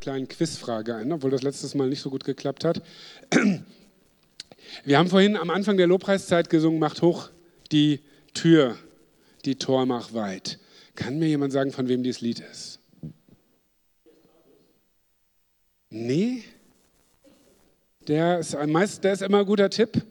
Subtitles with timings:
[0.00, 2.82] kleinen Quizfrage ein, obwohl das letztes Mal nicht so gut geklappt hat.
[4.84, 7.30] Wir haben vorhin am Anfang der Lobpreiszeit gesungen, macht hoch
[7.72, 8.00] die
[8.34, 8.76] Tür,
[9.44, 10.58] die Tor mach weit.
[10.94, 12.78] Kann mir jemand sagen, von wem dieses Lied ist?
[15.90, 16.44] Nee?
[18.06, 20.02] Der ist, meist, der ist immer ein guter Tipp.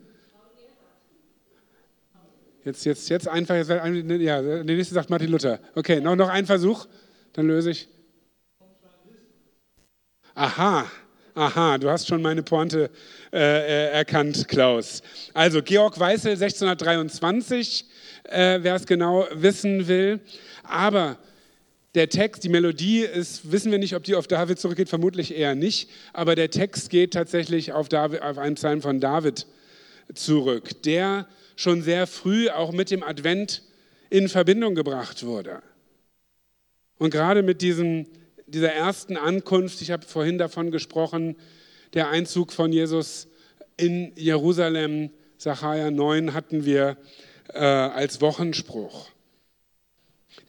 [2.65, 5.59] Jetzt, jetzt, jetzt einfach, jetzt, ja, der nächste sagt Martin Luther.
[5.75, 6.87] Okay, noch, noch ein Versuch,
[7.33, 7.87] dann löse ich.
[10.41, 10.89] Aha,
[11.35, 12.89] aha, du hast schon meine Pointe
[13.33, 15.03] äh, äh erkannt, Klaus.
[15.33, 17.83] Also Georg Weißel 1623,
[18.23, 20.21] äh, wer es genau wissen will.
[20.63, 21.17] Aber
[21.93, 25.55] der Text, die Melodie ist, wissen wir nicht, ob die auf David zurückgeht, vermutlich eher
[25.55, 25.89] nicht.
[26.13, 29.45] Aber der Text geht tatsächlich auf, David, auf einen Psalm von David
[30.13, 33.61] zurück, der schon sehr früh auch mit dem Advent
[34.09, 35.61] in Verbindung gebracht wurde.
[36.97, 38.05] Und gerade mit diesem
[38.49, 41.35] dieser ersten Ankunft, ich habe vorhin davon gesprochen,
[41.93, 43.27] der Einzug von Jesus
[43.77, 46.97] in Jerusalem, Sacharja 9 hatten wir
[47.53, 49.09] äh, als Wochenspruch.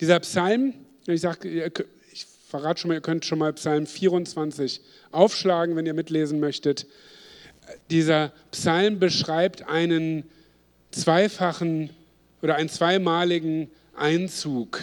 [0.01, 0.75] Dieser Psalm,
[1.07, 4.81] ich, sag, ich verrate schon mal, ihr könnt schon mal Psalm 24
[5.13, 6.87] aufschlagen, wenn ihr mitlesen möchtet.
[7.91, 10.25] Dieser Psalm beschreibt einen
[10.91, 11.91] zweifachen
[12.43, 14.81] oder einen zweimaligen Einzug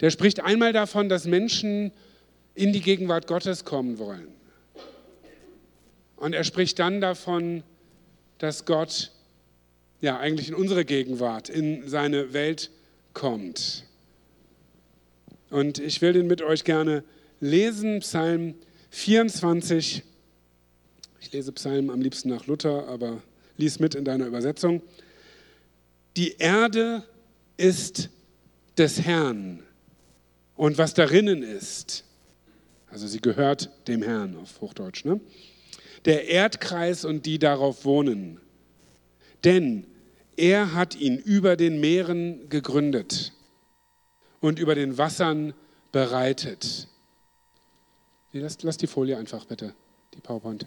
[0.00, 1.92] der spricht einmal davon, dass Menschen
[2.54, 4.28] in die Gegenwart Gottes kommen wollen.
[6.16, 7.62] Und er spricht dann davon,
[8.38, 9.12] dass Gott
[10.00, 12.70] ja eigentlich in unsere Gegenwart, in seine Welt
[13.12, 13.84] kommt.
[15.50, 17.04] Und ich will den mit euch gerne
[17.40, 18.54] lesen, Psalm
[18.90, 20.02] 24.
[21.20, 23.22] Ich lese Psalm am liebsten nach Luther, aber
[23.56, 24.82] lies mit in deiner Übersetzung.
[26.16, 27.02] Die Erde
[27.56, 28.10] ist
[28.76, 29.62] des Herrn
[30.56, 32.04] und was darinnen ist.
[32.90, 35.04] Also sie gehört dem Herrn auf Hochdeutsch.
[35.04, 35.20] Ne?
[36.04, 38.40] Der Erdkreis und die darauf wohnen.
[39.44, 39.86] Denn
[40.36, 43.32] er hat ihn über den Meeren gegründet
[44.40, 45.54] und über den Wassern
[45.92, 46.88] bereitet.
[48.32, 49.74] Lass, lass die Folie einfach bitte,
[50.14, 50.66] die PowerPoint.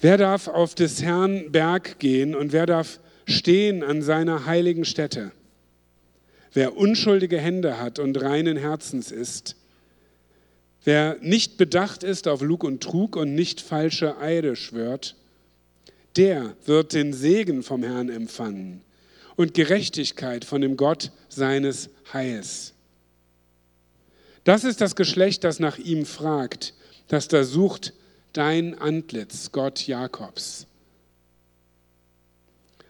[0.00, 5.32] Wer darf auf des Herrn Berg gehen und wer darf stehen an seiner heiligen Stätte?
[6.52, 9.56] Wer unschuldige Hände hat und reinen Herzens ist,
[10.84, 15.16] wer nicht bedacht ist auf Lug und Trug und nicht falsche Eide schwört,
[16.16, 18.82] der wird den Segen vom Herrn empfangen
[19.36, 22.74] und Gerechtigkeit von dem Gott seines Heils.
[24.44, 26.72] Das ist das Geschlecht, das nach ihm fragt,
[27.08, 27.92] das da sucht
[28.32, 30.66] dein Antlitz, Gott Jakobs.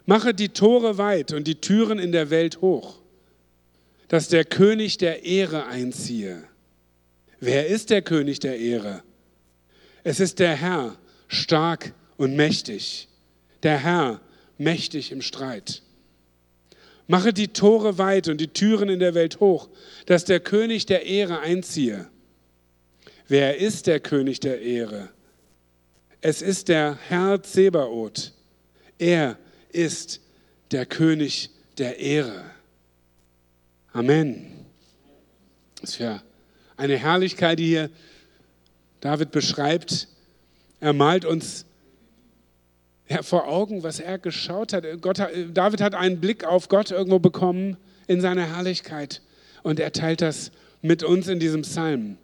[0.06, 2.97] Mache die Tore weit und die Türen in der Welt hoch
[4.08, 6.44] dass der König der Ehre einziehe.
[7.40, 9.02] Wer ist der König der Ehre?
[10.02, 10.96] Es ist der Herr,
[11.28, 13.08] stark und mächtig.
[13.62, 14.20] Der Herr,
[14.56, 15.82] mächtig im Streit.
[17.06, 19.68] Mache die Tore weit und die Türen in der Welt hoch,
[20.06, 22.08] dass der König der Ehre einziehe.
[23.28, 25.10] Wer ist der König der Ehre?
[26.20, 28.32] Es ist der Herr Zebaoth.
[28.98, 29.38] Er
[29.70, 30.20] ist
[30.70, 32.44] der König der Ehre.
[33.98, 34.46] Amen.
[35.80, 36.22] Das ist ja
[36.76, 37.90] eine Herrlichkeit, die hier
[39.00, 40.06] David beschreibt.
[40.78, 41.66] Er malt uns
[43.22, 44.84] vor Augen, was er geschaut hat.
[45.00, 45.18] Gott,
[45.52, 47.76] David hat einen Blick auf Gott irgendwo bekommen
[48.06, 49.20] in seiner Herrlichkeit
[49.64, 52.18] und er teilt das mit uns in diesem Psalm.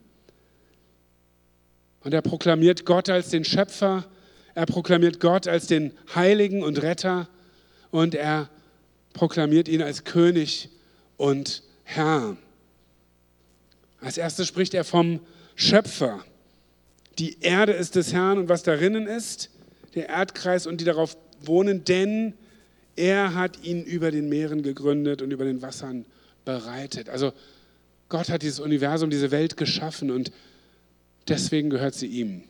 [2.04, 4.04] Und er proklamiert Gott als den Schöpfer,
[4.54, 7.28] er proklamiert Gott als den Heiligen und Retter
[7.90, 8.48] und er
[9.12, 10.70] proklamiert ihn als König
[11.16, 12.36] und Herr.
[14.00, 15.20] Als erstes spricht er vom
[15.54, 16.24] Schöpfer.
[17.18, 19.50] Die Erde ist des Herrn und was darinnen ist,
[19.94, 22.34] der Erdkreis und die darauf wohnen, denn
[22.96, 26.04] er hat ihn über den Meeren gegründet und über den Wassern
[26.44, 27.08] bereitet.
[27.08, 27.32] Also
[28.08, 30.32] Gott hat dieses Universum, diese Welt geschaffen und
[31.28, 32.42] deswegen gehört sie ihm.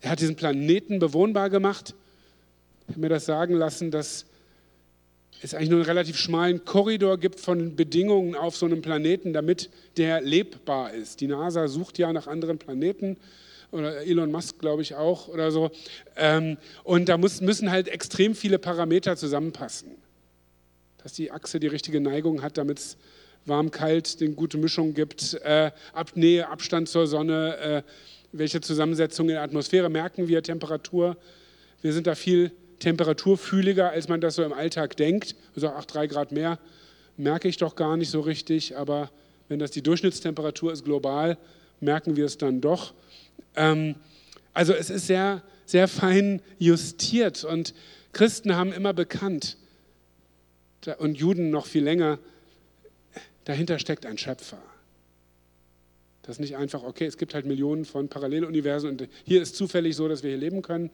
[0.00, 1.94] Er hat diesen Planeten bewohnbar gemacht.
[2.86, 4.24] Ich habe mir das sagen lassen, dass
[5.42, 9.70] es eigentlich nur einen relativ schmalen Korridor gibt von Bedingungen auf so einem Planeten, damit
[9.96, 11.20] der lebbar ist.
[11.20, 13.16] Die NASA sucht ja nach anderen Planeten
[13.70, 15.70] oder Elon Musk, glaube ich, auch oder so.
[16.16, 19.90] Ähm, und da muss, müssen halt extrem viele Parameter zusammenpassen.
[21.02, 22.96] Dass die Achse die richtige Neigung hat, damit es
[23.44, 25.70] warm, kalt, eine gute Mischung gibt, äh,
[26.14, 27.82] Nähe, Abstand zur Sonne, äh,
[28.32, 31.16] welche Zusammensetzung in der Atmosphäre merken wir, Temperatur.
[31.80, 35.34] Wir sind da viel temperaturfühliger, als man das so im Alltag denkt.
[35.54, 36.58] Also ach, drei Grad mehr
[37.16, 39.10] merke ich doch gar nicht so richtig, aber
[39.48, 41.36] wenn das die Durchschnittstemperatur ist global,
[41.80, 42.94] merken wir es dann doch.
[43.56, 43.96] Ähm,
[44.54, 47.74] also es ist sehr, sehr fein justiert und
[48.12, 49.56] Christen haben immer bekannt,
[50.98, 52.18] und Juden noch viel länger,
[53.44, 54.62] dahinter steckt ein Schöpfer.
[56.22, 59.96] Das ist nicht einfach, okay, es gibt halt Millionen von Paralleluniversen und hier ist zufällig
[59.96, 60.90] so, dass wir hier leben können,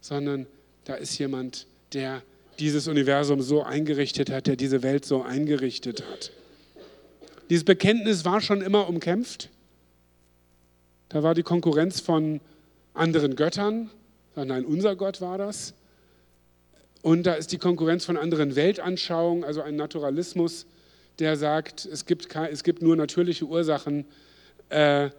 [0.00, 0.46] sondern
[0.84, 2.22] da ist jemand, der
[2.58, 6.30] dieses Universum so eingerichtet hat, der diese Welt so eingerichtet hat.
[7.50, 9.50] Dieses Bekenntnis war schon immer umkämpft.
[11.08, 12.40] Da war die Konkurrenz von
[12.94, 13.90] anderen Göttern.
[14.36, 15.74] Nein, unser Gott war das.
[17.02, 20.66] Und da ist die Konkurrenz von anderen Weltanschauungen, also ein Naturalismus,
[21.18, 24.06] der sagt, es gibt, es gibt nur natürliche Ursachen,
[24.70, 25.10] äh,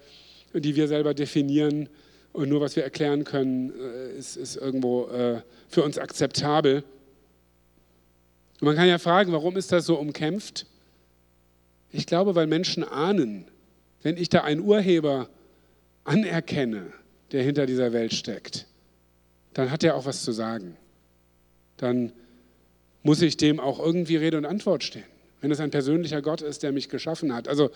[0.53, 1.89] die wir selber definieren
[2.35, 6.83] und nur was wir erklären können, äh, ist, ist, irgendwo äh, für uns akzeptabel.
[8.59, 10.65] Und man kann ja fragen, warum ist das so umkämpft?
[11.91, 13.45] Ich glaube, weil Menschen ahnen,
[14.01, 15.29] wenn ich da einen Urheber
[16.03, 16.91] anerkenne,
[17.31, 18.67] der hinter dieser Welt steckt,
[19.53, 20.77] dann hat er auch was zu sagen
[21.77, 22.11] dann
[23.03, 25.03] muss ich dem auch irgendwie Rede und Antwort stehen.
[25.41, 27.47] Wenn es ein persönlicher Gott ist, der mich geschaffen hat.
[27.47, 27.69] Also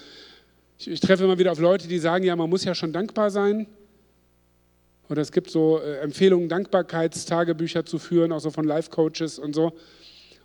[0.79, 3.29] ich, ich treffe immer wieder auf Leute, die sagen, ja, man muss ja schon dankbar
[3.29, 3.67] sein.
[5.09, 9.73] Oder es gibt so äh, Empfehlungen, Dankbarkeitstagebücher zu führen, auch so von Life-Coaches und so.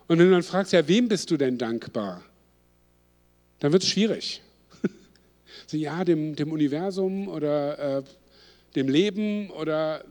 [0.07, 2.23] Und wenn du dann fragst, ja, wem bist du denn dankbar?
[3.59, 4.41] Dann wird es schwierig.
[5.67, 8.03] so, ja, dem, dem Universum oder äh,
[8.75, 10.03] dem Leben oder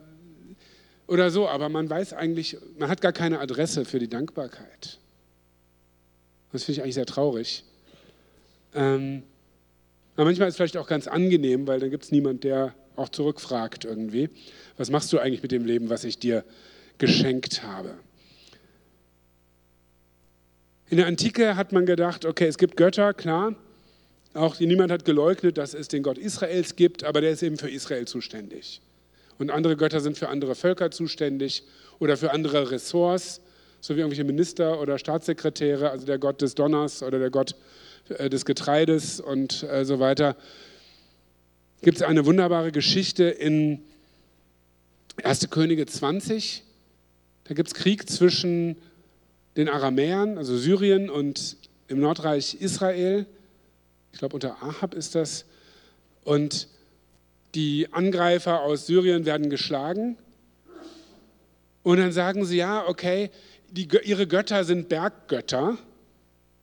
[1.06, 4.98] oder so, aber man weiß eigentlich, man hat gar keine Adresse für die Dankbarkeit.
[6.52, 7.64] Das finde ich eigentlich sehr traurig.
[8.74, 9.22] Ähm,
[10.14, 13.08] aber manchmal ist es vielleicht auch ganz angenehm, weil dann gibt es niemanden, der auch
[13.08, 14.31] zurückfragt irgendwie,
[14.76, 16.44] was machst du eigentlich mit dem Leben, was ich dir
[16.99, 17.94] geschenkt habe?
[20.91, 23.55] In der Antike hat man gedacht, okay, es gibt Götter, klar.
[24.35, 27.70] Auch niemand hat geleugnet, dass es den Gott Israels gibt, aber der ist eben für
[27.70, 28.81] Israel zuständig
[29.38, 31.64] und andere Götter sind für andere Völker zuständig
[31.99, 33.41] oder für andere Ressorts,
[33.81, 37.55] so wie irgendwelche Minister oder Staatssekretäre, also der Gott des Donners oder der Gott
[38.08, 40.37] äh, des Getreides und äh, so weiter.
[41.84, 43.82] Gibt es eine wunderbare Geschichte in
[45.22, 45.50] 1.
[45.50, 46.62] Könige 20.
[47.44, 48.78] Da gibt es Krieg zwischen
[49.58, 51.58] den Aramäern, also Syrien und
[51.88, 53.26] im Nordreich Israel.
[54.14, 55.44] Ich glaube, unter Ahab ist das.
[56.25, 56.69] Und
[57.54, 60.16] die Angreifer aus Syrien werden geschlagen.
[61.82, 63.28] Und dann sagen sie, ja, okay,
[63.70, 65.76] die, ihre Götter sind Berggötter,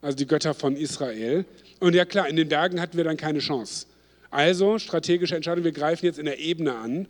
[0.01, 1.45] also die Götter von Israel.
[1.79, 3.85] Und ja klar, in den Bergen hatten wir dann keine Chance.
[4.31, 7.07] Also strategische Entscheidung, wir greifen jetzt in der Ebene an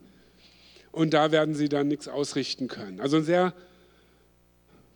[0.91, 2.99] und da werden sie dann nichts ausrichten können.
[2.99, 3.53] Also ein sehr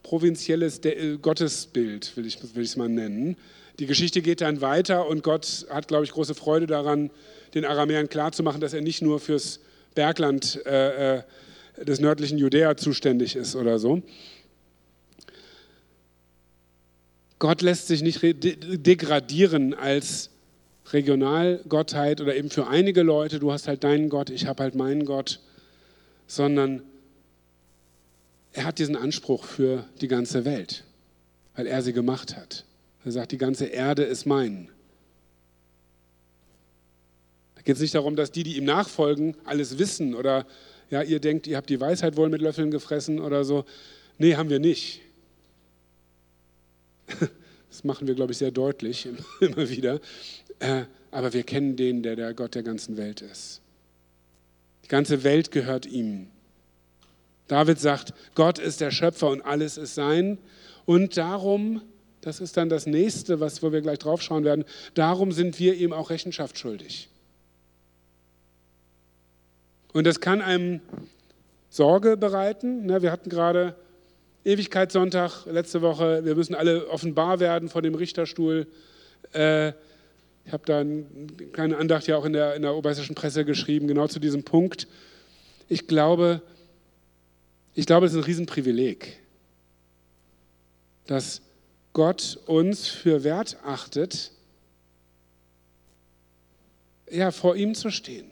[0.02, 0.82] provinzielles
[1.22, 3.38] Gottesbild, will ich es mal nennen.
[3.80, 7.12] Die Geschichte geht dann weiter und Gott hat, glaube ich, große Freude daran,
[7.54, 9.60] den Aramäern klarzumachen, dass er nicht nur fürs
[9.94, 11.24] Bergland äh, äh,
[11.84, 14.02] des nördlichen Judäa zuständig ist oder so.
[17.38, 20.30] Gott lässt sich nicht degradieren als
[20.92, 25.06] Regionalgottheit oder eben für einige Leute, du hast halt deinen Gott, ich habe halt meinen
[25.06, 25.40] Gott,
[26.28, 26.84] sondern
[28.54, 30.84] er hat diesen Anspruch für die ganze Welt,
[31.56, 32.66] weil er sie gemacht hat.
[33.04, 34.70] Er sagt, die ganze Erde ist mein
[37.66, 40.46] geht es nicht darum, dass die, die ihm nachfolgen, alles wissen oder
[40.92, 43.66] ja, ihr denkt, ihr habt die Weisheit wohl mit Löffeln gefressen oder so.
[44.20, 45.02] Nee, haben wir nicht.
[47.68, 49.06] Das machen wir, glaube ich, sehr deutlich
[49.42, 50.00] immer wieder.
[50.60, 53.62] Äh, aber wir kennen den, der der Gott der ganzen Welt ist.
[54.84, 56.28] Die ganze Welt gehört ihm.
[57.48, 60.38] David sagt, Gott ist der Schöpfer und alles ist sein.
[60.86, 61.82] Und darum,
[62.22, 65.76] das ist dann das nächste, was, wo wir gleich drauf schauen werden, darum sind wir
[65.76, 67.10] ihm auch Rechenschaft schuldig.
[69.94, 70.82] Und das kann einem
[71.70, 72.86] Sorge bereiten.
[72.86, 73.76] Ne, wir hatten gerade
[74.44, 76.26] Ewigkeitssonntag letzte Woche.
[76.26, 78.68] Wir müssen alle offenbar werden vor dem Richterstuhl.
[80.46, 81.06] Ich habe da eine
[81.54, 84.88] kleine Andacht ja auch in der, in der oberbayerischen Presse geschrieben, genau zu diesem Punkt.
[85.68, 86.42] Ich glaube,
[87.74, 89.18] ich glaube, es ist ein Riesenprivileg,
[91.08, 91.42] dass
[91.94, 94.32] Gott uns für wert achtet,
[97.10, 98.30] ja, vor ihm zu stehen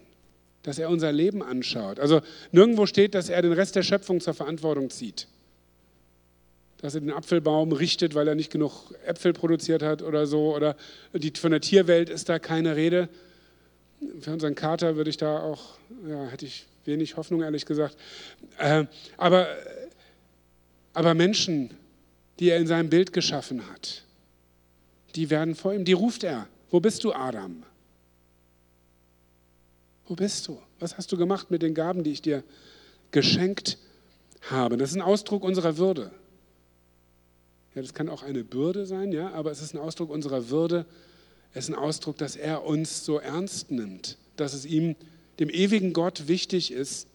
[0.63, 1.99] dass er unser Leben anschaut.
[1.99, 5.27] Also nirgendwo steht, dass er den Rest der Schöpfung zur Verantwortung zieht.
[6.83, 10.53] Dass er den Apfelbaum richtet, weil er nicht genug Äpfel produziert hat oder so.
[10.53, 10.75] Oder
[11.13, 13.07] die, von der Tierwelt ist da keine Rede.
[14.19, 17.95] Für unseren Kater würde ich da auch, ja, hätte ich wenig Hoffnung, ehrlich gesagt.
[18.57, 18.83] Äh,
[19.15, 19.47] aber,
[20.93, 21.69] aber Menschen,
[22.39, 24.03] die er in seinem Bild geschaffen hat,
[25.15, 26.49] die werden vor ihm, die ruft er.
[26.69, 27.63] Wo bist du, Adam?
[30.05, 30.61] Wo bist du?
[30.81, 32.43] Was hast du gemacht mit den Gaben, die ich dir
[33.11, 33.77] geschenkt
[34.49, 34.75] habe?
[34.75, 36.11] Das ist ein Ausdruck unserer Würde.
[37.75, 40.85] Ja, das kann auch eine Bürde sein, ja, aber es ist ein Ausdruck unserer Würde.
[41.53, 44.95] Es ist ein Ausdruck, dass er uns so ernst nimmt, dass es ihm,
[45.39, 47.07] dem ewigen Gott, wichtig ist,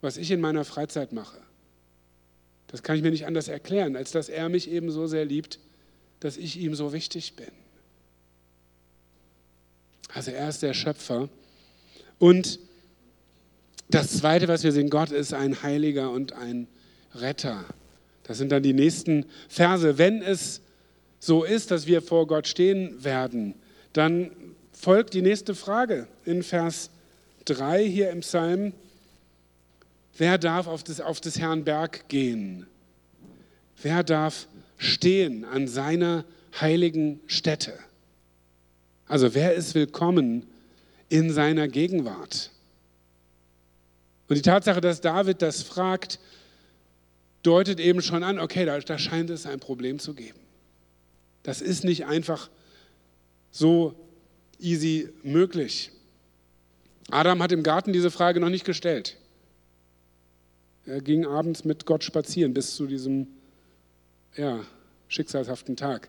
[0.00, 1.38] was ich in meiner Freizeit mache.
[2.68, 5.58] Das kann ich mir nicht anders erklären, als dass er mich eben so sehr liebt,
[6.20, 7.50] dass ich ihm so wichtig bin.
[10.08, 11.28] Also er ist der Schöpfer.
[12.18, 12.58] Und
[13.88, 16.66] das Zweite, was wir sehen, Gott ist ein Heiliger und ein
[17.14, 17.64] Retter.
[18.24, 19.98] Das sind dann die nächsten Verse.
[19.98, 20.60] Wenn es
[21.18, 23.54] so ist, dass wir vor Gott stehen werden,
[23.92, 24.30] dann
[24.72, 26.90] folgt die nächste Frage in Vers
[27.44, 28.72] 3 hier im Psalm.
[30.16, 32.66] Wer darf auf des, auf des Herrn Berg gehen?
[33.82, 34.46] Wer darf
[34.78, 36.24] stehen an seiner
[36.60, 37.74] heiligen Stätte?
[39.06, 40.46] Also wer ist willkommen
[41.08, 42.50] in seiner Gegenwart?
[44.28, 46.18] Und die Tatsache, dass David das fragt,
[47.42, 50.38] deutet eben schon an, okay, da, da scheint es ein Problem zu geben.
[51.42, 52.50] Das ist nicht einfach
[53.50, 53.94] so
[54.58, 55.90] easy möglich.
[57.10, 59.16] Adam hat im Garten diese Frage noch nicht gestellt.
[60.86, 63.26] Er ging abends mit Gott spazieren bis zu diesem
[64.36, 64.64] ja,
[65.08, 66.08] schicksalshaften Tag.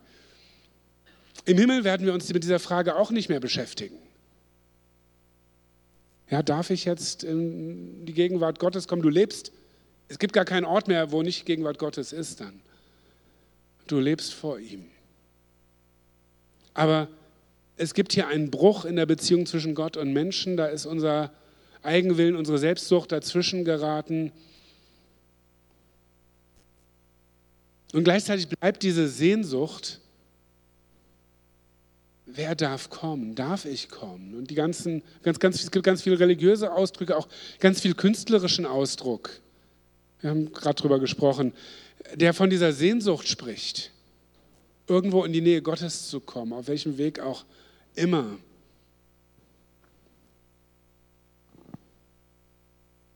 [1.46, 3.98] Im Himmel werden wir uns mit dieser Frage auch nicht mehr beschäftigen.
[6.30, 9.02] Ja, darf ich jetzt in die Gegenwart Gottes kommen?
[9.02, 9.52] Du lebst
[10.14, 12.62] es gibt gar keinen Ort mehr, wo nicht Gegenwart Gottes ist dann.
[13.88, 14.86] Du lebst vor ihm.
[16.76, 17.08] Aber
[17.78, 20.56] es gibt hier einen Bruch in der Beziehung zwischen Gott und Menschen.
[20.56, 21.32] Da ist unser
[21.82, 24.32] Eigenwillen, unsere Selbstsucht dazwischen geraten.
[27.92, 30.00] Und gleichzeitig bleibt diese Sehnsucht,
[32.28, 33.34] wer darf kommen?
[33.34, 34.36] Darf ich kommen?
[34.36, 37.28] Und die ganzen, ganz, ganz, es gibt ganz viele religiöse Ausdrücke, auch
[37.60, 39.42] ganz viel künstlerischen Ausdruck
[40.24, 41.52] wir haben gerade darüber gesprochen,
[42.16, 43.92] der von dieser Sehnsucht spricht,
[44.88, 47.44] irgendwo in die Nähe Gottes zu kommen, auf welchem Weg auch
[47.94, 48.38] immer.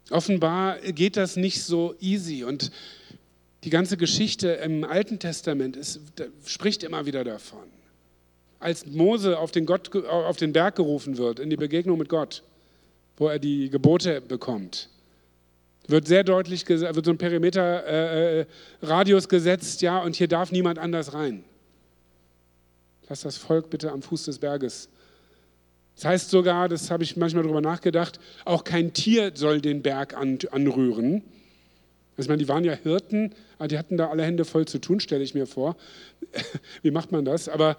[0.10, 2.72] Offenbar geht das nicht so easy und
[3.64, 6.02] die ganze Geschichte im Alten Testament ist,
[6.46, 7.64] spricht immer wieder davon.
[8.60, 12.44] Als Mose auf den, Gott, auf den Berg gerufen wird, in die Begegnung mit Gott,
[13.16, 14.90] wo er die Gebote bekommt,
[15.88, 20.80] wird sehr deutlich, wird so ein Perimeter-Radius äh, äh gesetzt, ja, und hier darf niemand
[20.80, 21.44] anders rein.
[23.10, 24.90] Lass das Volk bitte am Fuß des Berges.
[25.96, 30.16] Das heißt sogar, das habe ich manchmal darüber nachgedacht, auch kein Tier soll den Berg
[30.16, 31.24] an, anrühren.
[32.12, 34.80] Also ich meine, die waren ja Hirten, aber die hatten da alle Hände voll zu
[34.80, 35.76] tun, stelle ich mir vor.
[36.82, 37.50] Wie macht man das?
[37.50, 37.78] Aber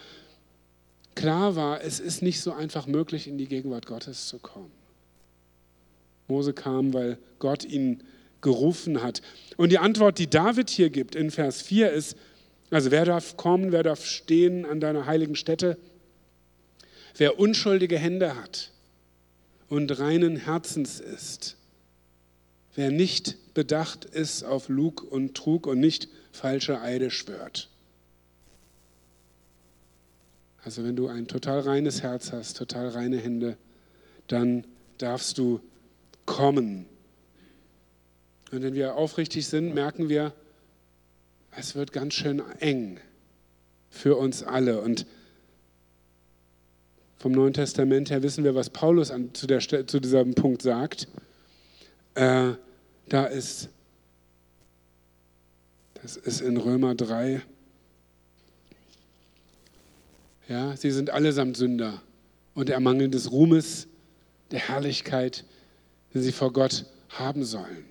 [1.15, 4.78] klar war, es ist nicht so einfach möglich, in die Gegenwart Gottes zu kommen.
[6.29, 8.03] Mose kam, weil Gott ihn
[8.41, 9.23] gerufen hat.
[9.57, 12.17] Und die Antwort, die David hier gibt in Vers 4 ist,
[12.71, 15.79] also wer darf kommen, wer darf stehen an deiner heiligen Stätte?
[17.17, 18.71] Wer unschuldige Hände hat
[19.69, 21.57] und reinen Herzens ist,
[22.75, 27.71] wer nicht bedacht ist auf Lug und Trug und nicht falsche Eide schwört.
[30.63, 33.57] Also wenn du ein total reines Herz hast, total reine Hände,
[34.27, 34.65] dann
[34.99, 35.61] darfst du
[36.29, 36.87] kommen.
[38.53, 40.33] Und wenn wir aufrichtig sind, merken wir,
[41.51, 43.01] es wird ganz schön eng
[43.91, 44.81] für uns alle.
[44.81, 45.07] Und
[47.17, 51.09] vom Neuen Testament her wissen wir, was Paulus an, zu, der, zu diesem Punkt sagt.
[52.15, 52.53] Äh,
[53.09, 53.71] da ist,
[56.03, 57.43] das ist in Römer 3,
[60.49, 62.03] ja, sie sind allesamt Sünder
[62.55, 63.87] und ermangeln des Ruhmes,
[64.51, 65.45] der Herrlichkeit,
[66.15, 67.85] den sie vor Gott haben sollen.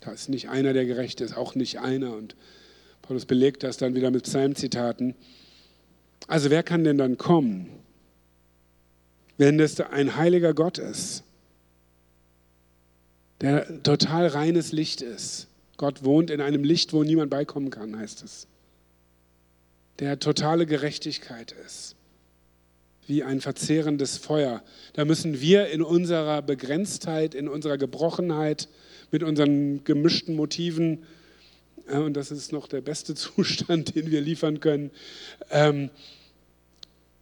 [0.00, 2.14] Da ist nicht einer, der gerecht ist, auch nicht einer.
[2.14, 2.34] Und
[3.02, 5.14] Paulus belegt das dann wieder mit Psalmzitaten.
[6.26, 7.68] Also wer kann denn dann kommen,
[9.36, 11.24] wenn es ein heiliger Gott ist,
[13.40, 15.48] der total reines Licht ist?
[15.76, 18.46] Gott wohnt in einem Licht, wo niemand beikommen kann, heißt es.
[19.98, 21.96] Der totale Gerechtigkeit ist
[23.06, 24.62] wie ein verzehrendes Feuer.
[24.92, 28.68] Da müssen wir in unserer Begrenztheit, in unserer Gebrochenheit,
[29.10, 31.04] mit unseren gemischten Motiven,
[31.88, 34.90] äh, und das ist noch der beste Zustand, den wir liefern können,
[35.50, 35.90] ähm,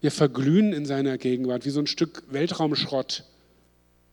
[0.00, 3.24] wir verglühen in seiner Gegenwart wie so ein Stück Weltraumschrott,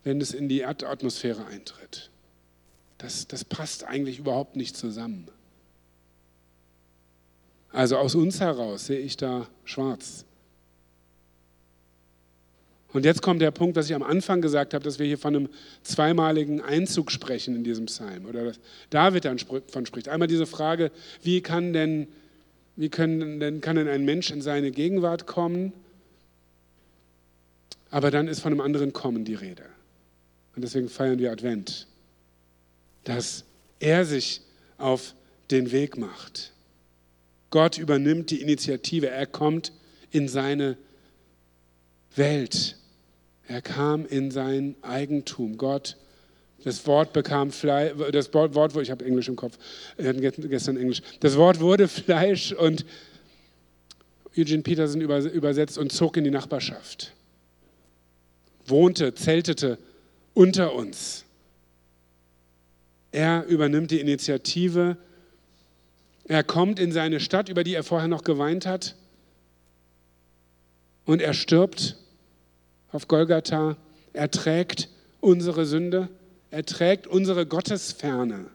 [0.04, 2.10] wenn es in die Erdatmosphäre eintritt.
[2.98, 5.28] Das, das passt eigentlich überhaupt nicht zusammen.
[7.72, 10.26] Also aus uns heraus sehe ich da schwarz.
[12.96, 15.36] Und jetzt kommt der Punkt, was ich am Anfang gesagt habe, dass wir hier von
[15.36, 15.50] einem
[15.84, 18.60] zweimaligen Einzug sprechen in diesem Psalm oder dass
[18.90, 20.08] David davon spricht.
[20.08, 22.08] Einmal diese Frage, wie kann denn,
[22.78, 25.74] wie können denn, kann denn ein Mensch in seine Gegenwart kommen?
[27.92, 29.66] Aber dann ist von einem anderen Kommen die Rede.
[30.56, 31.88] Und deswegen feiern wir Advent,
[33.04, 33.44] dass
[33.82, 34.40] er sich
[34.78, 35.16] auf
[35.52, 36.54] den Weg macht.
[37.50, 39.74] Gott übernimmt die Initiative, er kommt
[40.12, 40.78] in seine
[42.16, 42.78] Welt.
[43.48, 45.58] Er kam in sein Eigentum.
[45.58, 45.98] Gott,
[46.64, 49.58] das Wort bekam Fleisch, das Wort, ich habe Englisch im Kopf,
[49.98, 51.02] gestern Englisch.
[51.20, 52.86] Das Wort wurde Fleisch und
[54.36, 57.14] Eugene Peterson übersetzt und zog in die Nachbarschaft.
[58.66, 59.78] Wohnte, zeltete
[60.34, 61.24] unter uns.
[63.12, 64.98] Er übernimmt die Initiative.
[66.26, 68.96] Er kommt in seine Stadt, über die er vorher noch geweint hat.
[71.06, 71.96] Und er stirbt
[72.92, 73.78] auf Golgatha.
[74.14, 74.90] Er trägt
[75.20, 76.10] unsere Sünde,
[76.52, 78.48] er trägt unsere Gottesferne.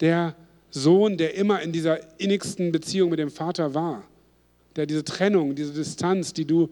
[0.00, 0.34] Der
[0.70, 4.04] Sohn, der immer in dieser innigsten Beziehung mit dem Vater war,
[4.76, 6.70] der diese Trennung, diese Distanz, die du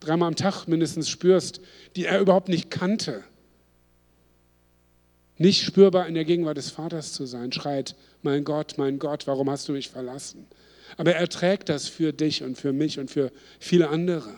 [0.00, 1.60] dreimal am Tag mindestens spürst,
[1.96, 3.24] die er überhaupt nicht kannte,
[5.38, 9.48] nicht spürbar in der Gegenwart des Vaters zu sein, schreit, mein Gott, mein Gott, warum
[9.48, 10.46] hast du mich verlassen?
[10.96, 14.34] Aber er trägt das für dich und für mich und für viele andere.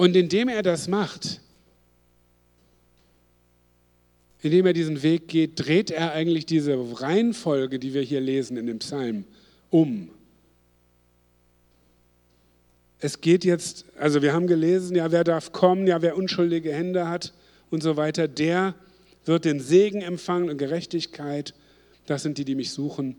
[0.00, 1.42] Und indem er das macht,
[4.40, 8.66] indem er diesen Weg geht, dreht er eigentlich diese Reihenfolge, die wir hier lesen in
[8.66, 9.26] dem Psalm,
[9.68, 10.08] um.
[12.98, 17.06] Es geht jetzt, also wir haben gelesen, ja, wer darf kommen, ja, wer unschuldige Hände
[17.06, 17.34] hat
[17.68, 18.74] und so weiter, der
[19.26, 21.52] wird den Segen empfangen und Gerechtigkeit.
[22.06, 23.16] Das sind die, die mich suchen.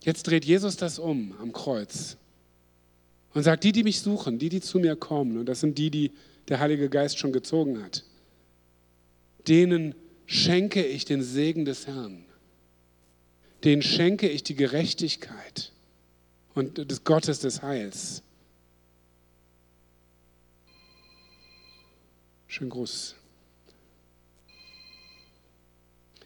[0.00, 2.16] Jetzt dreht Jesus das um am Kreuz
[3.34, 5.90] und sagt, die, die mich suchen, die, die zu mir kommen, und das sind die,
[5.90, 6.12] die
[6.48, 8.04] der Heilige Geist schon gezogen hat,
[9.48, 9.94] denen
[10.26, 12.24] schenke ich den Segen des Herrn.
[13.64, 15.72] Denen schenke ich die Gerechtigkeit
[16.54, 18.22] und des Gottes des Heils.
[22.46, 23.16] Schönen Gruß.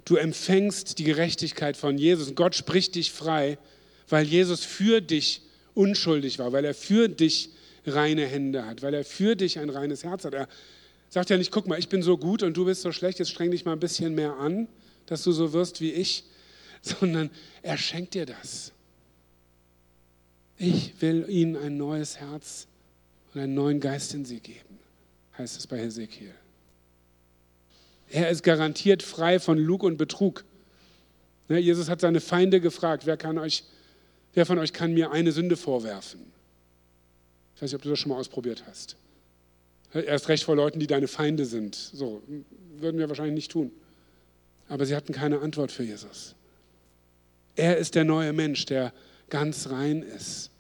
[0.05, 2.35] Du empfängst die Gerechtigkeit von Jesus.
[2.35, 3.59] Gott spricht dich frei,
[4.09, 5.43] weil Jesus für dich
[5.79, 7.51] unschuldig war, weil er für dich
[7.87, 10.35] reine Hände hat, weil er für dich ein reines Herz hat.
[10.35, 10.49] Er
[11.09, 13.31] sagt ja nicht, guck mal, ich bin so gut und du bist so schlecht, jetzt
[13.31, 14.67] streng dich mal ein bisschen mehr an,
[15.07, 16.25] dass du so wirst wie ich,
[16.83, 17.31] sondern
[17.63, 18.73] er schenkt dir das.
[20.57, 22.67] Ich will ihnen ein neues Herz
[23.33, 24.79] und einen neuen Geist in sie geben,
[25.39, 26.35] heißt es bei Hesekiel.
[28.11, 30.45] Er ist garantiert frei von Lug und Betrug.
[31.49, 33.63] Ne, Jesus hat seine Feinde gefragt, wer kann euch
[34.39, 36.21] Wer von euch kann mir eine Sünde vorwerfen?
[37.57, 38.95] Ich weiß nicht, ob du das schon mal ausprobiert hast.
[39.93, 41.75] Erst recht vor Leuten, die deine Feinde sind.
[41.75, 42.23] So,
[42.77, 43.73] würden wir wahrscheinlich nicht tun.
[44.69, 46.37] Aber sie hatten keine Antwort für Jesus.
[47.57, 48.93] Er ist der neue Mensch, der
[49.29, 50.53] ganz rein ist.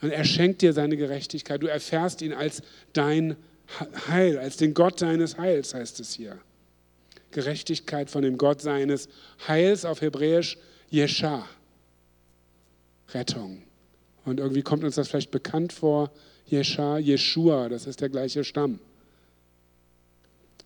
[0.00, 1.62] Und er schenkt dir seine Gerechtigkeit.
[1.62, 3.36] Du erfährst ihn als dein
[4.08, 6.36] Heil, als den Gott deines Heils, heißt es hier.
[7.30, 9.08] Gerechtigkeit von dem Gott seines
[9.46, 10.58] Heils auf Hebräisch
[10.90, 11.48] Yeshua.
[13.12, 13.62] Rettung.
[14.24, 16.10] Und irgendwie kommt uns das vielleicht bekannt vor,
[16.46, 18.80] Jescha, Jeshua, das ist der gleiche Stamm.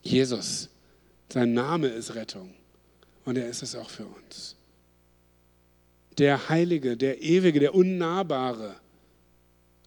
[0.03, 0.69] Jesus,
[1.29, 2.55] sein Name ist Rettung
[3.25, 4.57] und er ist es auch für uns.
[6.19, 8.75] Der Heilige, der Ewige, der Unnahbare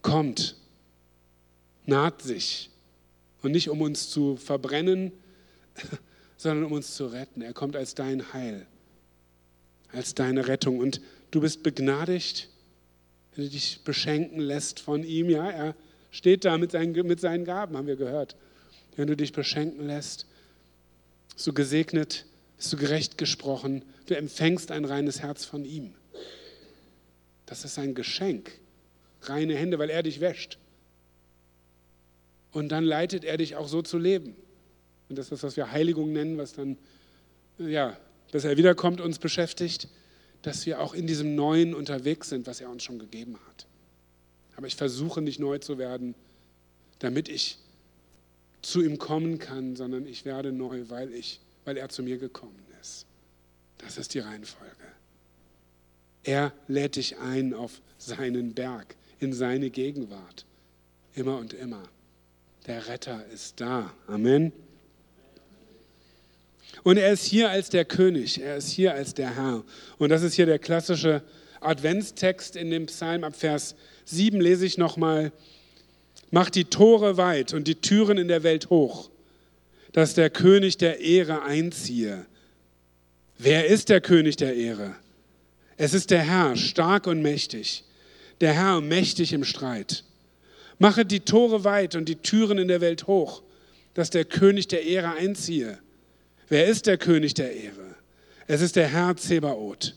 [0.02, 0.56] kommt,
[1.84, 2.70] naht sich
[3.42, 5.12] und nicht um uns zu verbrennen,
[6.36, 7.42] sondern um uns zu retten.
[7.42, 8.66] Er kommt als dein Heil,
[9.92, 10.78] als deine Rettung.
[10.78, 11.00] Und
[11.36, 12.48] Du bist begnadigt,
[13.34, 15.28] wenn du dich beschenken lässt von ihm.
[15.28, 15.74] Ja, er
[16.10, 18.36] steht da mit seinen, mit seinen Gaben, haben wir gehört.
[18.96, 20.24] Wenn du dich beschenken lässt,
[21.34, 22.24] bist du gesegnet,
[22.56, 25.92] bist du gerecht gesprochen, du empfängst ein reines Herz von ihm.
[27.44, 28.52] Das ist ein Geschenk.
[29.20, 30.56] Reine Hände, weil er dich wäscht.
[32.50, 34.36] Und dann leitet er dich auch so zu leben.
[35.10, 36.78] Und das ist, was wir Heiligung nennen, was dann,
[37.58, 37.94] ja,
[38.32, 39.90] bis er wiederkommt, uns beschäftigt
[40.46, 43.66] dass wir auch in diesem Neuen unterwegs sind, was er uns schon gegeben hat.
[44.54, 46.14] Aber ich versuche nicht neu zu werden,
[47.00, 47.58] damit ich
[48.62, 52.64] zu ihm kommen kann, sondern ich werde neu, weil, ich, weil er zu mir gekommen
[52.80, 53.06] ist.
[53.78, 54.86] Das ist die Reihenfolge.
[56.22, 60.46] Er lädt dich ein auf seinen Berg, in seine Gegenwart,
[61.16, 61.82] immer und immer.
[62.68, 63.92] Der Retter ist da.
[64.06, 64.52] Amen.
[66.82, 69.64] Und er ist hier als der König, er ist hier als der Herr.
[69.98, 71.22] Und das ist hier der klassische
[71.60, 75.32] Adventstext in dem Psalm ab Vers 7 lese ich nochmal,
[76.30, 79.10] macht die Tore weit und die Türen in der Welt hoch,
[79.92, 82.26] dass der König der Ehre einziehe.
[83.38, 84.94] Wer ist der König der Ehre?
[85.76, 87.84] Es ist der Herr, stark und mächtig,
[88.40, 90.04] der Herr mächtig im Streit.
[90.78, 93.42] Mache die Tore weit und die Türen in der Welt hoch,
[93.94, 95.78] dass der König der Ehre einziehe.
[96.48, 97.96] Wer ist der König der Ehre?
[98.46, 99.96] Es ist der Herr Zebaoth.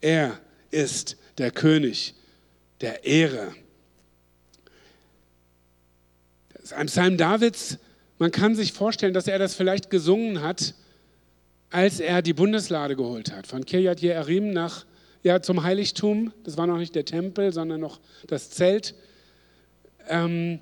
[0.00, 0.38] Er
[0.70, 2.14] ist der König
[2.80, 3.54] der Ehre.
[6.54, 7.78] Das ist ein Psalm Davids.
[8.18, 10.74] Man kann sich vorstellen, dass er das vielleicht gesungen hat,
[11.70, 14.86] als er die Bundeslade geholt hat, von Kirjat Jearim nach,
[15.22, 16.32] ja, zum Heiligtum.
[16.44, 18.94] Das war noch nicht der Tempel, sondern noch das Zelt.
[20.08, 20.60] Ähm,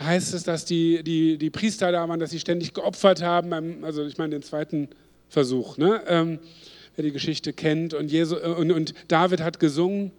[0.00, 4.04] heißt es, dass die, die, die Priester da waren, dass sie ständig geopfert haben, also
[4.04, 4.88] ich meine den zweiten
[5.28, 6.02] Versuch, ne?
[6.06, 6.38] Ähm,
[6.96, 7.94] wer die Geschichte kennt.
[7.94, 10.12] Und, Jesu, äh, und, und David hat gesungen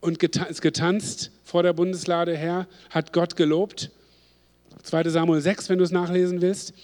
[0.00, 3.90] und getanzt vor der Bundeslade her, hat Gott gelobt.
[4.82, 6.74] 2 Samuel 6, wenn du es nachlesen willst.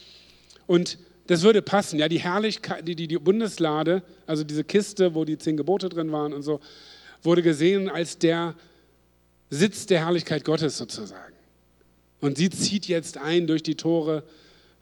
[0.67, 5.25] Und das würde passen, ja, die Herrlichkeit, die, die, die Bundeslade, also diese Kiste, wo
[5.25, 6.61] die zehn Gebote drin waren und so,
[7.23, 8.55] wurde gesehen als der
[9.51, 11.35] Sitz der Herrlichkeit Gottes sozusagen.
[12.21, 14.25] Und sie zieht jetzt ein durch die Tore,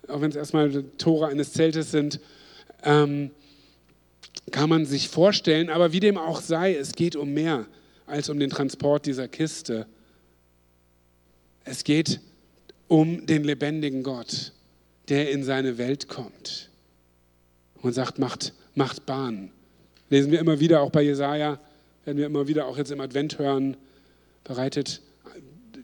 [0.08, 2.20] auch wenn es erstmal Tore eines Zeltes sind,
[2.82, 3.30] ähm,
[4.50, 5.70] kann man sich vorstellen.
[5.70, 7.66] Aber wie dem auch sei, es geht um mehr
[8.06, 9.86] als um den Transport dieser Kiste.
[11.64, 12.20] Es geht
[12.88, 14.52] um den lebendigen Gott,
[15.08, 16.70] der in seine Welt kommt
[17.82, 19.50] und sagt, macht, macht Bahn.
[20.08, 21.58] Lesen wir immer wieder, auch bei Jesaja,
[22.04, 23.76] werden wir immer wieder auch jetzt im Advent hören,
[24.44, 25.02] bereitet,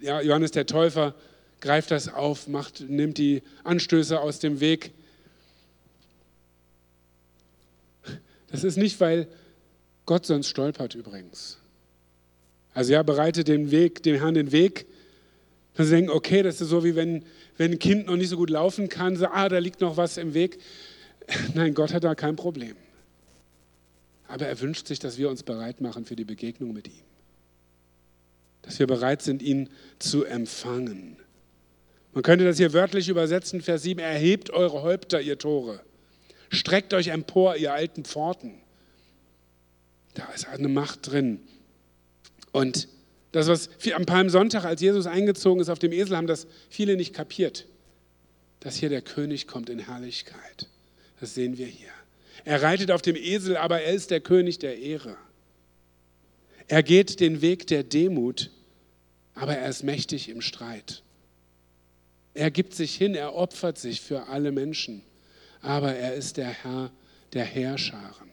[0.00, 1.14] ja, Johannes der Täufer
[1.62, 4.92] greift das auf, macht, nimmt die Anstöße aus dem Weg
[8.52, 9.26] Das ist nicht, weil
[10.04, 11.58] Gott sonst stolpert übrigens.
[12.74, 14.86] Also ja, bereite den Weg, dem Herrn den Weg.
[15.74, 17.24] Dass sie denken, okay, das ist so wie wenn,
[17.56, 20.18] wenn ein Kind noch nicht so gut laufen kann, so, ah, da liegt noch was
[20.18, 20.58] im Weg.
[21.54, 22.76] Nein, Gott hat da kein Problem.
[24.28, 27.04] Aber er wünscht sich, dass wir uns bereit machen für die Begegnung mit ihm.
[28.60, 31.16] Dass wir bereit sind, ihn zu empfangen.
[32.12, 35.80] Man könnte das hier wörtlich übersetzen, Vers 7, erhebt eure Häupter, ihr Tore.
[36.50, 38.54] Streckt euch empor, ihr alten Pforten.
[40.14, 41.40] Da ist eine Macht drin.
[42.52, 42.88] Und
[43.32, 47.14] das, was am Palmsonntag, als Jesus eingezogen ist auf dem Esel, haben das viele nicht
[47.14, 47.66] kapiert.
[48.60, 50.68] Dass hier der König kommt in Herrlichkeit.
[51.18, 51.88] Das sehen wir hier.
[52.44, 55.16] Er reitet auf dem Esel, aber er ist der König der Ehre.
[56.68, 58.50] Er geht den Weg der Demut,
[59.34, 61.02] aber er ist mächtig im Streit.
[62.34, 65.02] Er gibt sich hin, er opfert sich für alle Menschen
[65.62, 66.90] aber er ist der Herr
[67.32, 68.30] der Herrscharen.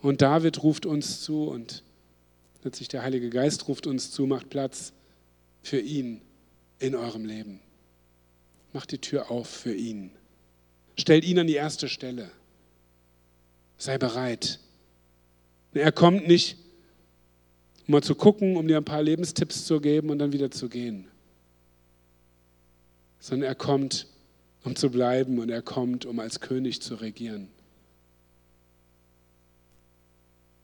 [0.00, 1.82] Und David ruft uns zu und
[2.62, 4.92] letztlich der Heilige Geist ruft uns zu, macht Platz
[5.62, 6.20] für ihn
[6.78, 7.60] in eurem Leben.
[8.72, 10.12] Macht die Tür auf für ihn.
[10.96, 12.30] Stellt ihn an die erste Stelle.
[13.78, 14.60] Sei bereit.
[15.72, 16.56] Er kommt nicht,
[17.86, 20.68] um mal zu gucken, um dir ein paar Lebenstipps zu geben und dann wieder zu
[20.68, 21.08] gehen,
[23.26, 24.06] sondern er kommt,
[24.62, 27.48] um zu bleiben und er kommt, um als König zu regieren.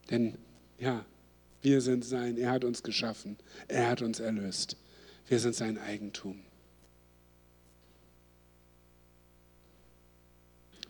[0.09, 0.39] Denn
[0.79, 1.05] ja,
[1.61, 4.77] wir sind sein, er hat uns geschaffen, er hat uns erlöst.
[5.27, 6.39] Wir sind sein Eigentum.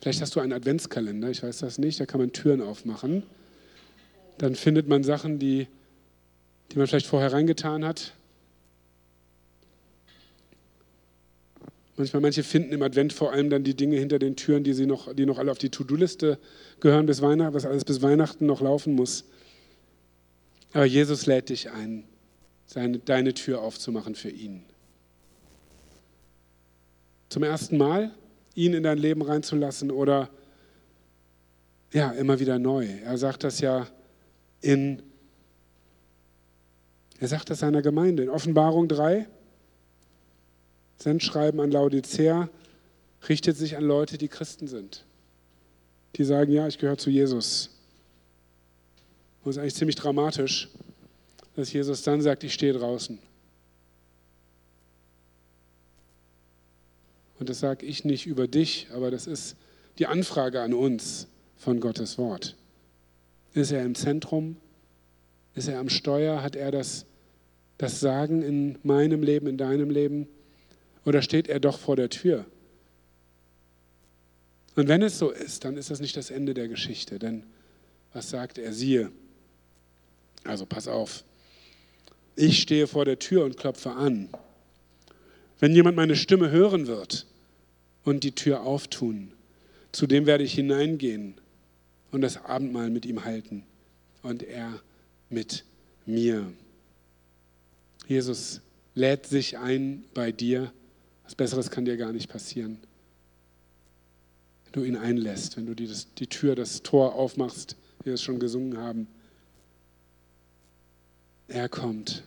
[0.03, 3.23] Vielleicht hast du einen Adventskalender, ich weiß das nicht, da kann man Türen aufmachen.
[4.37, 5.69] Dann findet man Sachen, die,
[6.71, 8.13] die man vielleicht vorher reingetan hat,
[11.97, 14.87] Manchmal, manche finden im Advent vor allem dann die Dinge hinter den Türen, die, sie
[14.87, 16.39] noch, die noch alle auf die To-Do-Liste
[16.81, 19.25] gehören bis Weihnachten, was alles bis Weihnachten noch laufen muss.
[20.73, 22.05] Aber Jesus lädt dich ein,
[22.67, 24.63] seine, deine Tür aufzumachen für ihn.
[27.29, 28.11] Zum ersten Mal
[28.55, 30.31] ihn in dein Leben reinzulassen oder
[31.93, 32.87] ja, immer wieder neu.
[33.05, 33.87] Er sagt das ja
[34.63, 35.03] in,
[37.21, 39.27] er sagt das seiner Gemeinde in Offenbarung 3.
[41.03, 42.49] Sendschreiben an Laodicea
[43.29, 45.05] richtet sich an Leute, die Christen sind.
[46.17, 47.71] Die sagen, ja, ich gehöre zu Jesus.
[49.45, 50.69] Und es ist eigentlich ziemlich dramatisch,
[51.57, 53.19] dass Jesus dann sagt, ich stehe draußen.
[57.39, 59.57] Und das sage ich nicht über dich, aber das ist
[59.99, 62.57] die Anfrage an uns von Gottes Wort.
[63.55, 64.57] Ist er im Zentrum?
[65.55, 66.43] Ist er am Steuer?
[66.43, 67.05] Hat er das,
[67.79, 70.29] das Sagen in meinem Leben, in deinem Leben?
[71.05, 72.45] Oder steht er doch vor der Tür?
[74.75, 77.45] Und wenn es so ist, dann ist das nicht das Ende der Geschichte, denn
[78.13, 78.73] was sagt er?
[78.73, 79.11] Siehe,
[80.45, 81.25] also pass auf,
[82.37, 84.29] ich stehe vor der Tür und klopfe an.
[85.61, 87.27] Wenn jemand meine Stimme hören wird
[88.05, 89.33] und die Tür auftun,
[89.93, 91.35] zu dem werde ich hineingehen
[92.11, 93.65] und das Abendmahl mit ihm halten
[94.23, 94.81] und er
[95.29, 95.65] mit
[96.07, 96.51] mir.
[98.09, 98.61] Jesus
[98.95, 100.73] lädt sich ein bei dir.
[101.33, 102.77] Was Besseres kann dir gar nicht passieren.
[104.65, 108.15] Wenn du ihn einlässt, wenn du die, das, die Tür, das Tor aufmachst, wie wir
[108.15, 109.07] es schon gesungen haben.
[111.49, 112.23] Er kommt.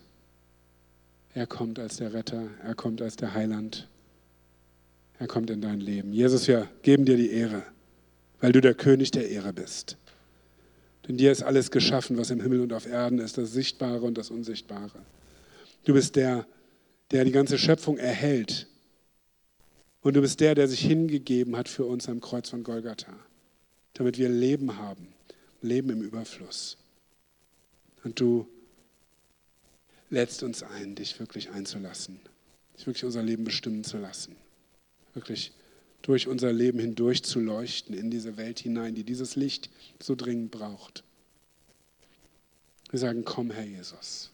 [1.36, 2.48] Er kommt als der Retter.
[2.64, 3.88] Er kommt als der Heiland.
[5.20, 6.12] Er kommt in dein Leben.
[6.12, 7.62] Jesus, wir geben dir die Ehre,
[8.42, 9.98] weil du der König der Ehre bist.
[11.08, 14.18] Denn dir ist alles geschaffen, was im Himmel und auf Erden ist, das Sichtbare und
[14.18, 14.98] das Unsichtbare.
[15.84, 16.48] Du bist der,
[17.12, 18.68] der die ganze Schöpfung erhält.
[20.06, 23.12] Und du bist der, der sich hingegeben hat für uns am Kreuz von Golgatha,
[23.96, 25.08] damit wir Leben haben,
[25.64, 26.78] Leben im Überfluss.
[28.04, 28.48] Und du
[30.12, 32.20] lädst uns ein, dich wirklich einzulassen,
[32.78, 34.36] dich wirklich unser Leben bestimmen zu lassen,
[35.16, 35.54] wirklich
[36.04, 40.52] durch unser Leben hindurch zu leuchten in diese Welt hinein, die dieses Licht so dringend
[40.52, 41.04] braucht.
[42.92, 44.30] Wir sagen, komm, Herr Jesus.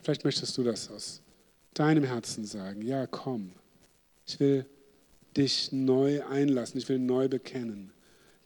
[0.00, 1.20] Vielleicht möchtest du das aus
[1.74, 2.80] deinem Herzen sagen.
[2.80, 3.52] Ja, komm.
[4.26, 4.66] Ich will
[5.36, 6.78] dich neu einlassen.
[6.78, 7.92] Ich will neu bekennen.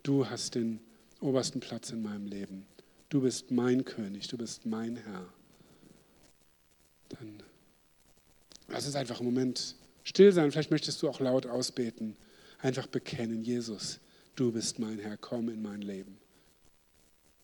[0.02, 0.80] Du hast den
[1.20, 2.66] obersten Platz in meinem Leben.
[3.08, 4.28] Du bist mein König.
[4.28, 5.26] Du bist mein Herr.
[7.10, 7.42] Dann
[8.68, 10.50] lass es einfach einen Moment still sein.
[10.50, 12.16] Vielleicht möchtest du auch laut ausbeten.
[12.60, 14.00] Einfach bekennen, Jesus,
[14.34, 15.16] du bist mein Herr.
[15.16, 16.18] Komm in mein Leben.